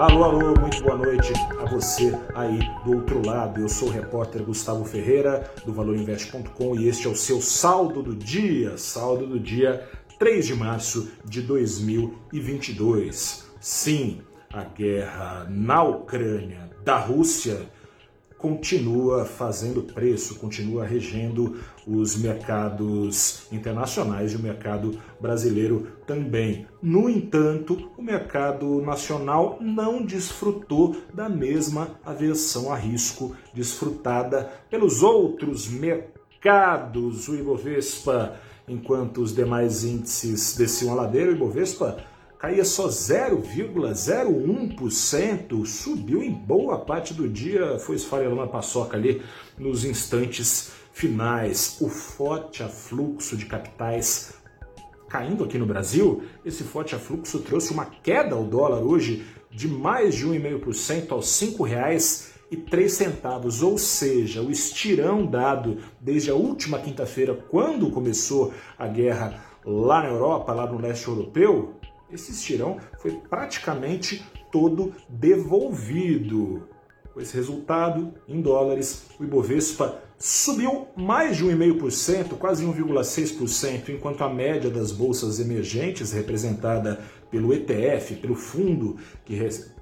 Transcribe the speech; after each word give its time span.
Alô, 0.00 0.24
alô, 0.24 0.58
muito 0.58 0.82
boa 0.82 0.96
noite 0.96 1.30
a 1.60 1.66
você 1.66 2.18
aí 2.34 2.58
do 2.86 2.96
outro 2.96 3.20
lado. 3.22 3.60
Eu 3.60 3.68
sou 3.68 3.88
o 3.88 3.90
repórter 3.90 4.42
Gustavo 4.42 4.82
Ferreira 4.82 5.52
do 5.66 5.74
valorinvest.com 5.74 6.74
e 6.74 6.88
este 6.88 7.06
é 7.06 7.10
o 7.10 7.14
seu 7.14 7.42
saldo 7.42 8.02
do 8.02 8.16
dia, 8.16 8.78
saldo 8.78 9.26
do 9.26 9.38
dia 9.38 9.86
3 10.18 10.46
de 10.46 10.54
março 10.54 11.12
de 11.22 11.42
2022. 11.42 13.46
Sim, 13.60 14.22
a 14.50 14.64
guerra 14.64 15.46
na 15.50 15.82
Ucrânia 15.82 16.70
da 16.82 16.96
Rússia 16.96 17.68
continua 18.40 19.24
fazendo 19.24 19.82
preço, 19.82 20.36
continua 20.36 20.84
regendo 20.84 21.60
os 21.86 22.16
mercados 22.16 23.42
internacionais 23.52 24.32
e 24.32 24.36
o 24.36 24.40
mercado 24.40 24.98
brasileiro 25.20 25.88
também. 26.06 26.66
No 26.82 27.08
entanto, 27.08 27.90
o 27.96 28.02
mercado 28.02 28.80
nacional 28.80 29.58
não 29.60 30.02
desfrutou 30.02 30.96
da 31.12 31.28
mesma 31.28 31.98
aversão 32.04 32.72
a 32.72 32.76
risco 32.76 33.36
desfrutada 33.52 34.50
pelos 34.70 35.02
outros 35.02 35.68
mercados. 35.68 37.28
O 37.28 37.34
Ibovespa, 37.34 38.36
enquanto 38.66 39.20
os 39.20 39.34
demais 39.34 39.84
índices 39.84 40.56
desciam 40.56 40.92
a 40.92 41.02
ladeira, 41.02 41.30
o 41.30 41.34
Ibovespa 41.34 41.98
caía 42.40 42.64
só 42.64 42.88
0,01%, 42.88 45.66
subiu 45.66 46.22
em 46.22 46.32
boa 46.32 46.78
parte 46.78 47.12
do 47.12 47.28
dia, 47.28 47.78
foi 47.78 47.96
esfarelando 47.96 48.40
a 48.40 48.46
paçoca 48.46 48.96
ali 48.96 49.20
nos 49.58 49.84
instantes 49.84 50.72
finais. 50.90 51.76
O 51.82 51.90
forte 51.90 52.62
afluxo 52.62 53.36
de 53.36 53.44
capitais 53.44 54.32
caindo 55.06 55.44
aqui 55.44 55.58
no 55.58 55.66
Brasil, 55.66 56.22
esse 56.42 56.62
forte 56.62 56.94
afluxo 56.94 57.40
trouxe 57.40 57.72
uma 57.72 57.84
queda 57.84 58.34
ao 58.36 58.44
dólar 58.44 58.80
hoje 58.80 59.22
de 59.50 59.68
mais 59.68 60.14
de 60.14 60.26
1,5% 60.26 61.10
aos 61.10 61.38
R$ 61.40 61.48
5,03, 61.48 63.62
ou 63.62 63.76
seja, 63.76 64.40
o 64.40 64.50
estirão 64.50 65.26
dado 65.26 65.76
desde 66.00 66.30
a 66.30 66.34
última 66.34 66.78
quinta-feira, 66.78 67.34
quando 67.34 67.90
começou 67.90 68.54
a 68.78 68.86
guerra 68.86 69.44
lá 69.64 70.04
na 70.04 70.08
Europa, 70.08 70.54
lá 70.54 70.66
no 70.66 70.80
leste 70.80 71.08
europeu, 71.08 71.74
esse 72.12 72.32
estirão 72.32 72.78
foi 72.98 73.12
praticamente 73.12 74.24
todo 74.50 74.92
devolvido. 75.08 76.68
Com 77.12 77.20
esse 77.20 77.34
resultado, 77.34 78.14
em 78.28 78.40
dólares, 78.40 79.06
o 79.18 79.24
Ibovespa 79.24 80.00
subiu 80.18 80.88
mais 80.94 81.36
de 81.36 81.44
1,5%, 81.44 82.36
quase 82.38 82.64
1,6%, 82.64 83.88
enquanto 83.88 84.22
a 84.22 84.28
média 84.28 84.70
das 84.70 84.92
bolsas 84.92 85.40
emergentes, 85.40 86.12
representada 86.12 87.00
pelo 87.30 87.52
ETF, 87.52 88.16
pelo 88.16 88.34
fundo 88.34 88.96
que, 89.24 89.38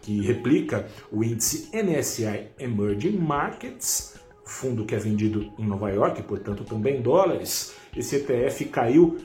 que 0.00 0.20
replica 0.20 0.86
o 1.10 1.24
índice 1.24 1.68
NSI 1.74 2.48
Emerging 2.58 3.18
Markets, 3.18 4.14
fundo 4.44 4.84
que 4.84 4.94
é 4.94 4.98
vendido 4.98 5.52
em 5.58 5.66
Nova 5.66 5.90
York, 5.90 6.22
portanto 6.22 6.64
também 6.64 6.98
em 6.98 7.02
dólares, 7.02 7.74
esse 7.96 8.16
ETF 8.16 8.64
caiu 8.66 9.18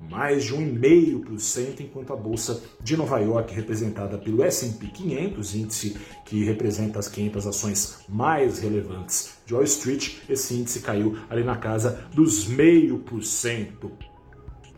mais 0.00 0.44
de 0.44 0.54
1,5%, 0.54 1.80
enquanto 1.80 2.12
a 2.12 2.16
bolsa 2.16 2.62
de 2.80 2.96
Nova 2.96 3.18
York, 3.18 3.54
representada 3.54 4.16
pelo 4.16 4.44
S&P 4.44 4.86
500, 4.86 5.54
índice 5.54 5.96
que 6.24 6.44
representa 6.44 6.98
as 6.98 7.08
500 7.08 7.46
ações 7.46 7.98
mais 8.08 8.60
relevantes 8.60 9.38
de 9.44 9.54
Wall 9.54 9.64
Street, 9.64 10.18
esse 10.28 10.54
índice 10.54 10.80
caiu 10.80 11.18
ali 11.28 11.42
na 11.42 11.56
casa 11.56 12.04
dos 12.14 12.48
0,5%. 12.48 13.90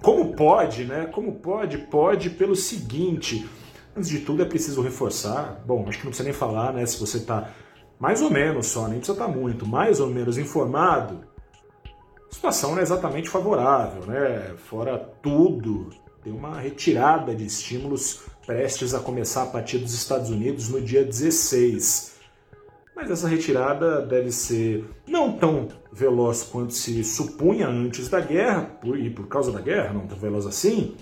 Como 0.00 0.34
pode, 0.34 0.84
né? 0.84 1.06
Como 1.06 1.34
pode? 1.34 1.76
Pode 1.76 2.30
pelo 2.30 2.56
seguinte, 2.56 3.46
antes 3.94 4.08
de 4.08 4.20
tudo 4.20 4.42
é 4.42 4.46
preciso 4.46 4.80
reforçar, 4.80 5.62
bom, 5.66 5.84
acho 5.86 5.98
que 5.98 6.04
não 6.04 6.10
precisa 6.10 6.24
nem 6.24 6.32
falar, 6.32 6.72
né, 6.72 6.86
se 6.86 6.98
você 6.98 7.18
está 7.18 7.50
mais 7.98 8.22
ou 8.22 8.30
menos 8.30 8.66
só, 8.66 8.88
nem 8.88 8.96
precisa 8.96 9.12
estar 9.12 9.26
tá 9.26 9.30
muito, 9.30 9.66
mais 9.66 10.00
ou 10.00 10.06
menos 10.08 10.38
informado, 10.38 11.20
situação 12.30 12.72
não 12.72 12.78
é 12.78 12.82
exatamente 12.82 13.28
favorável, 13.28 14.06
né? 14.06 14.54
Fora 14.68 14.98
tudo, 14.98 15.90
tem 16.22 16.32
uma 16.32 16.58
retirada 16.58 17.34
de 17.34 17.44
estímulos 17.44 18.22
prestes 18.46 18.94
a 18.94 19.00
começar 19.00 19.44
a 19.44 19.46
partir 19.46 19.78
dos 19.78 19.94
Estados 19.94 20.30
Unidos 20.30 20.68
no 20.68 20.80
dia 20.80 21.04
16. 21.04 22.18
Mas 22.94 23.10
essa 23.10 23.28
retirada 23.28 24.02
deve 24.02 24.30
ser 24.30 24.84
não 25.06 25.32
tão 25.32 25.68
veloz 25.92 26.42
quanto 26.42 26.74
se 26.74 27.02
supunha 27.02 27.66
antes 27.66 28.08
da 28.08 28.20
guerra, 28.20 28.78
e 28.84 29.08
por 29.08 29.26
causa 29.26 29.50
da 29.50 29.60
guerra, 29.60 29.94
não 29.94 30.06
tão 30.06 30.18
veloz 30.18 30.46
assim, 30.46 30.94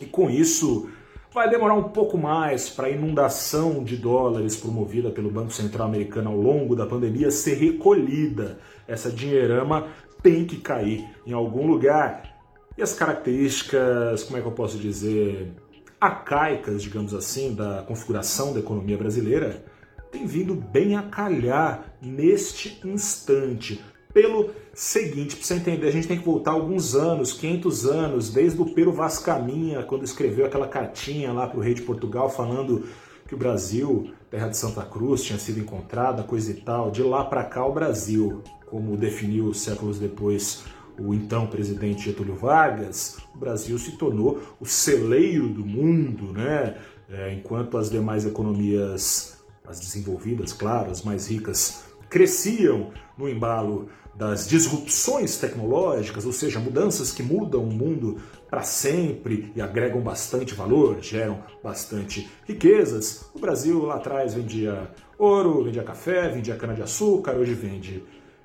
e 0.00 0.06
com 0.06 0.30
isso 0.30 0.88
vai 1.34 1.50
demorar 1.50 1.74
um 1.74 1.88
pouco 1.88 2.16
mais 2.16 2.70
para 2.70 2.86
a 2.86 2.90
inundação 2.90 3.82
de 3.82 3.96
dólares 3.96 4.54
promovida 4.54 5.10
pelo 5.10 5.30
Banco 5.30 5.52
Central 5.52 5.88
Americano 5.88 6.30
ao 6.30 6.36
longo 6.36 6.76
da 6.76 6.86
pandemia 6.86 7.28
ser 7.30 7.54
recolhida. 7.54 8.60
Essa 8.86 9.10
dinheirama 9.10 9.88
tem 10.24 10.46
que 10.46 10.56
cair 10.56 11.06
em 11.26 11.34
algum 11.34 11.66
lugar. 11.66 12.34
E 12.78 12.82
as 12.82 12.94
características, 12.94 14.24
como 14.24 14.38
é 14.38 14.40
que 14.40 14.48
eu 14.48 14.52
posso 14.52 14.78
dizer, 14.78 15.52
arcaicas, 16.00 16.82
digamos 16.82 17.12
assim, 17.12 17.54
da 17.54 17.84
configuração 17.86 18.54
da 18.54 18.60
economia 18.60 18.96
brasileira, 18.96 19.62
tem 20.10 20.26
vindo 20.26 20.54
bem 20.54 20.96
a 20.96 21.02
calhar 21.02 21.94
neste 22.00 22.80
instante. 22.84 23.84
Pelo 24.14 24.50
seguinte, 24.72 25.36
para 25.36 25.44
você 25.44 25.54
entender, 25.54 25.88
a 25.88 25.92
gente 25.92 26.08
tem 26.08 26.18
que 26.18 26.24
voltar 26.24 26.52
alguns 26.52 26.94
anos, 26.94 27.34
500 27.34 27.86
anos, 27.86 28.30
desde 28.30 28.62
o 28.62 28.74
Pero 28.74 28.92
Vascaminha, 28.92 29.82
quando 29.82 30.04
escreveu 30.04 30.46
aquela 30.46 30.68
cartinha 30.68 31.32
lá 31.32 31.46
para 31.46 31.58
o 31.58 31.62
rei 31.62 31.74
de 31.74 31.82
Portugal 31.82 32.30
falando 32.30 32.84
que 33.26 33.34
o 33.34 33.38
Brasil, 33.38 34.10
terra 34.30 34.48
de 34.48 34.56
Santa 34.56 34.82
Cruz, 34.82 35.22
tinha 35.22 35.38
sido 35.38 35.60
encontrada, 35.60 36.22
coisa 36.22 36.50
e 36.50 36.54
tal. 36.54 36.90
De 36.90 37.02
lá 37.02 37.24
para 37.24 37.44
cá, 37.44 37.66
o 37.66 37.72
Brasil 37.72 38.42
como 38.74 38.96
definiu 38.96 39.54
séculos 39.54 40.00
depois 40.00 40.64
o 40.98 41.14
então 41.14 41.46
presidente 41.46 42.06
Getúlio 42.06 42.34
Vargas, 42.34 43.18
o 43.32 43.38
Brasil 43.38 43.78
se 43.78 43.92
tornou 43.92 44.42
o 44.58 44.66
celeiro 44.66 45.48
do 45.48 45.64
mundo, 45.64 46.32
né? 46.32 46.76
É, 47.08 47.32
enquanto 47.32 47.78
as 47.78 47.88
demais 47.88 48.26
economias, 48.26 49.38
as 49.64 49.78
desenvolvidas, 49.78 50.52
claro, 50.52 50.90
as 50.90 51.02
mais 51.02 51.28
ricas, 51.30 51.84
cresciam 52.10 52.90
no 53.16 53.28
embalo 53.28 53.88
das 54.12 54.48
disrupções 54.48 55.38
tecnológicas, 55.38 56.26
ou 56.26 56.32
seja, 56.32 56.58
mudanças 56.58 57.12
que 57.12 57.22
mudam 57.22 57.62
o 57.62 57.72
mundo 57.72 58.16
para 58.50 58.62
sempre 58.62 59.52
e 59.54 59.60
agregam 59.60 60.00
bastante 60.00 60.52
valor, 60.52 60.98
geram 61.00 61.44
bastante 61.62 62.28
riquezas. 62.44 63.24
O 63.34 63.38
Brasil 63.38 63.84
lá 63.84 63.94
atrás 63.94 64.34
vendia 64.34 64.90
ouro, 65.16 65.62
vendia 65.62 65.84
café, 65.84 66.28
vendia 66.28 66.56
cana-de-açúcar, 66.56 67.36
hoje 67.36 67.54
vende 67.54 68.02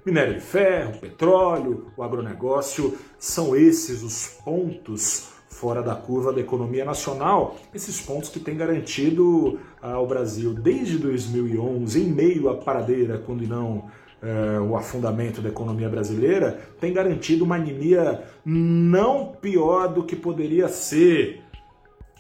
Minério 0.10 0.34
de 0.34 0.42
ferro, 0.42 1.00
petróleo, 1.00 1.92
o 1.96 2.02
agronegócio, 2.02 2.98
são 3.20 3.56
esses 3.56 4.02
os 4.02 4.28
pontos 4.44 5.30
fora 5.48 5.84
da 5.84 5.94
curva 5.94 6.34
da 6.34 6.40
economia 6.40 6.84
nacional, 6.84 7.58
esses 7.76 8.02
pontos 8.02 8.30
que 8.30 8.40
têm 8.40 8.58
garantido 8.58 9.60
ao 9.80 10.08
Brasil 10.08 10.52
desde 10.54 10.98
2011, 10.98 12.02
em 12.02 12.06
meio 12.06 12.50
à 12.50 12.56
paradeira, 12.56 13.22
quando 13.24 13.48
não 13.48 13.86
é, 14.20 14.60
o 14.60 14.76
afundamento 14.76 15.42
da 15.42 15.50
economia 15.50 15.88
brasileira, 15.88 16.60
tem 16.80 16.92
garantido 16.92 17.46
uma 17.46 17.58
anemia 17.58 18.24
não 18.44 19.28
pior 19.28 19.90
do 19.90 20.04
que 20.04 20.16
poderia 20.16 20.68
ser. 20.68 21.44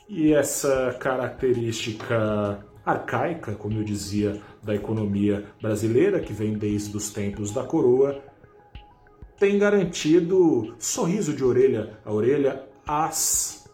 E 0.07 0.31
essa 0.31 0.95
característica 0.99 2.59
arcaica, 2.85 3.53
como 3.53 3.77
eu 3.77 3.83
dizia, 3.83 4.41
da 4.63 4.75
economia 4.75 5.45
brasileira, 5.61 6.19
que 6.19 6.33
vem 6.33 6.53
desde 6.53 6.95
os 6.95 7.11
tempos 7.11 7.51
da 7.51 7.63
coroa, 7.63 8.21
tem 9.37 9.57
garantido 9.57 10.75
sorriso 10.77 11.33
de 11.33 11.43
orelha 11.43 11.97
a 12.03 12.11
orelha 12.11 12.63
às, 12.85 13.69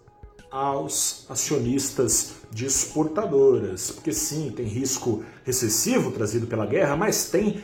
aos 0.52 1.26
acionistas 1.30 2.36
de 2.52 2.66
exportadoras. 2.66 3.92
Porque 3.92 4.12
sim, 4.12 4.54
tem 4.56 4.66
risco 4.66 5.24
recessivo 5.44 6.12
trazido 6.12 6.46
pela 6.46 6.66
guerra, 6.66 6.96
mas 6.96 7.30
tem 7.30 7.64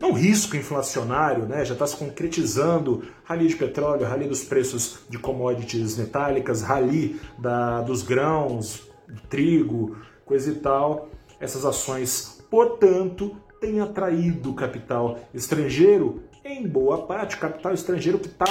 não 0.00 0.12
risco 0.12 0.56
inflacionário, 0.56 1.46
né? 1.46 1.64
já 1.64 1.72
está 1.72 1.86
se 1.86 1.96
concretizando 1.96 3.02
rally 3.24 3.48
de 3.48 3.56
petróleo, 3.56 4.06
rally 4.06 4.28
dos 4.28 4.44
preços 4.44 4.98
de 5.08 5.18
commodities 5.18 5.96
metálicas, 5.96 6.60
rally 6.60 7.18
da, 7.38 7.80
dos 7.80 8.02
grãos, 8.02 8.82
do 9.08 9.20
trigo, 9.22 9.96
coisa 10.26 10.50
e 10.50 10.56
tal. 10.56 11.08
Essas 11.40 11.64
ações, 11.64 12.44
portanto, 12.50 13.36
têm 13.60 13.80
atraído 13.80 14.52
capital 14.52 15.18
estrangeiro, 15.32 16.22
em 16.44 16.66
boa 16.66 17.06
parte, 17.06 17.38
capital 17.38 17.72
estrangeiro 17.72 18.18
que 18.18 18.28
está 18.28 18.46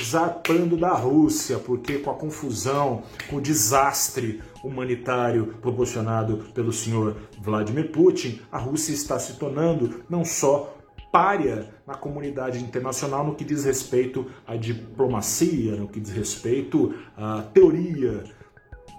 zarpando 0.00 0.76
da 0.76 0.92
Rússia, 0.92 1.58
porque 1.58 1.98
com 1.98 2.10
a 2.10 2.14
confusão, 2.14 3.02
com 3.28 3.36
o 3.36 3.40
desastre 3.40 4.40
humanitário 4.62 5.54
proporcionado 5.60 6.44
pelo 6.54 6.72
senhor 6.72 7.16
Vladimir 7.40 7.90
Putin, 7.90 8.40
a 8.50 8.58
Rússia 8.58 8.92
está 8.92 9.18
se 9.18 9.38
tornando 9.38 10.04
não 10.08 10.24
só 10.24 10.76
párea 11.10 11.68
na 11.86 11.94
comunidade 11.94 12.62
internacional 12.62 13.26
no 13.26 13.34
que 13.34 13.44
diz 13.44 13.64
respeito 13.64 14.26
à 14.46 14.56
diplomacia, 14.56 15.74
no 15.76 15.88
que 15.88 16.00
diz 16.00 16.12
respeito 16.12 16.94
à 17.16 17.42
teoria 17.42 18.24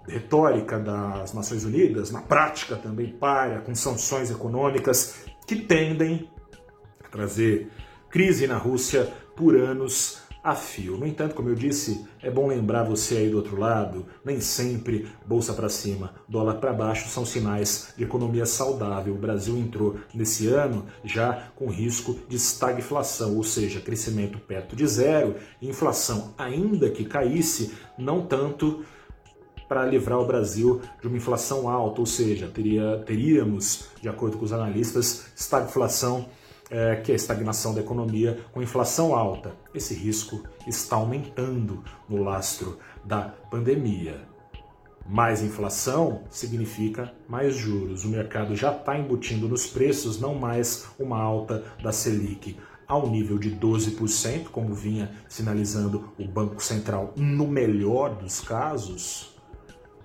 retórica 0.07 0.79
das 0.79 1.33
Nações 1.33 1.63
Unidas, 1.63 2.11
na 2.11 2.21
prática 2.21 2.75
também 2.75 3.07
paira 3.07 3.61
com 3.61 3.73
sanções 3.73 4.29
econômicas 4.29 5.25
que 5.47 5.55
tendem 5.55 6.29
a 7.03 7.07
trazer 7.07 7.69
crise 8.09 8.47
na 8.47 8.57
Rússia 8.57 9.11
por 9.35 9.55
anos 9.55 10.23
a 10.43 10.53
fio. 10.55 10.97
No 10.97 11.07
entanto, 11.07 11.35
como 11.35 11.47
eu 11.47 11.55
disse, 11.55 12.05
é 12.21 12.29
bom 12.29 12.47
lembrar 12.47 12.83
você 12.83 13.15
aí 13.15 13.29
do 13.29 13.37
outro 13.37 13.57
lado, 13.57 14.05
nem 14.25 14.41
sempre 14.41 15.07
bolsa 15.25 15.53
para 15.53 15.69
cima, 15.69 16.13
dólar 16.27 16.55
para 16.55 16.73
baixo 16.73 17.07
são 17.07 17.25
sinais 17.25 17.93
de 17.95 18.03
economia 18.03 18.45
saudável. 18.45 19.13
O 19.13 19.17
Brasil 19.17 19.57
entrou 19.57 19.95
nesse 20.13 20.47
ano 20.47 20.85
já 21.03 21.47
com 21.55 21.69
risco 21.69 22.19
de 22.27 22.35
estagflação, 22.35 23.37
ou 23.37 23.43
seja, 23.43 23.79
crescimento 23.79 24.37
perto 24.37 24.75
de 24.75 24.85
zero, 24.85 25.35
inflação 25.61 26.33
ainda 26.37 26.89
que 26.89 27.05
caísse, 27.05 27.73
não 27.97 28.25
tanto 28.25 28.83
para 29.73 29.87
livrar 29.87 30.19
o 30.19 30.25
Brasil 30.27 30.81
de 31.01 31.07
uma 31.07 31.17
inflação 31.17 31.67
alta, 31.67 31.99
ou 31.99 32.05
seja, 32.05 32.47
teria, 32.47 33.01
teríamos, 33.07 33.87
de 33.99 34.07
acordo 34.07 34.37
com 34.37 34.45
os 34.45 34.53
analistas, 34.53 35.25
estagflação 35.35 36.27
é, 36.69 36.97
que 36.97 37.11
é 37.11 37.13
a 37.13 37.15
estagnação 37.15 37.73
da 37.73 37.81
economia 37.81 38.39
com 38.51 38.61
inflação 38.61 39.15
alta. 39.15 39.55
Esse 39.73 39.95
risco 39.95 40.43
está 40.67 40.95
aumentando 40.95 41.83
no 42.07 42.21
lastro 42.21 42.77
da 43.03 43.21
pandemia. 43.49 44.21
Mais 45.09 45.41
inflação 45.41 46.21
significa 46.29 47.11
mais 47.27 47.55
juros. 47.55 48.05
O 48.05 48.09
mercado 48.09 48.55
já 48.55 48.71
está 48.71 48.95
embutindo 48.95 49.47
nos 49.47 49.65
preços 49.65 50.21
não 50.21 50.35
mais 50.35 50.85
uma 50.99 51.19
alta 51.19 51.63
da 51.81 51.91
Selic 51.91 52.55
ao 52.87 53.09
nível 53.09 53.39
de 53.39 53.49
12%, 53.49 54.49
como 54.51 54.71
vinha 54.75 55.11
sinalizando 55.27 56.13
o 56.19 56.27
Banco 56.27 56.61
Central 56.61 57.11
no 57.15 57.47
melhor 57.47 58.15
dos 58.15 58.39
casos, 58.39 59.32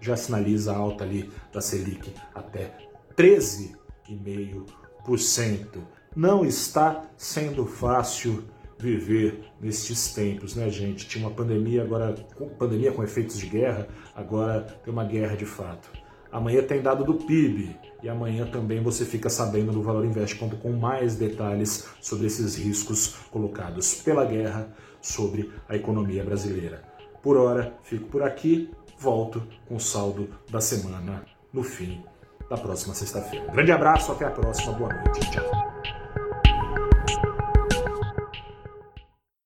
já 0.00 0.16
sinaliza 0.16 0.72
a 0.72 0.76
alta 0.76 1.04
ali 1.04 1.30
da 1.52 1.60
Selic 1.60 2.12
até 2.34 2.76
13,5%. 3.16 5.66
Não 6.14 6.44
está 6.44 7.02
sendo 7.16 7.66
fácil 7.66 8.44
viver 8.78 9.40
nestes 9.60 10.14
tempos, 10.14 10.54
né, 10.54 10.70
gente? 10.70 11.08
Tinha 11.08 11.26
uma 11.26 11.34
pandemia, 11.34 11.82
agora 11.82 12.14
pandemia 12.58 12.92
com 12.92 13.02
efeitos 13.02 13.38
de 13.38 13.46
guerra, 13.46 13.88
agora 14.14 14.60
tem 14.84 14.92
uma 14.92 15.04
guerra 15.04 15.36
de 15.36 15.44
fato. 15.44 15.90
Amanhã 16.30 16.62
tem 16.62 16.82
dado 16.82 17.04
do 17.04 17.14
PIB 17.14 17.74
e 18.02 18.08
amanhã 18.08 18.46
também 18.46 18.82
você 18.82 19.04
fica 19.04 19.30
sabendo 19.30 19.72
no 19.72 19.82
valorinvest.com 19.82 20.50
com 20.50 20.72
mais 20.72 21.16
detalhes 21.16 21.88
sobre 22.00 22.26
esses 22.26 22.56
riscos 22.56 23.16
colocados 23.30 23.94
pela 24.02 24.24
guerra 24.24 24.68
sobre 25.00 25.50
a 25.68 25.74
economia 25.74 26.22
brasileira. 26.22 26.82
Por 27.22 27.36
hora, 27.36 27.74
fico 27.82 28.08
por 28.08 28.22
aqui, 28.22 28.70
volto 28.98 29.42
com 29.68 29.76
o 29.76 29.80
saldo 29.80 30.28
da 30.50 30.60
semana 30.60 31.24
no 31.52 31.62
fim 31.62 32.02
da 32.48 32.56
próxima 32.56 32.94
sexta-feira. 32.94 33.50
grande 33.52 33.72
abraço, 33.72 34.12
até 34.12 34.24
a 34.24 34.30
próxima, 34.30 34.72
boa 34.72 34.92
noite, 34.92 35.30
tchau. 35.30 35.67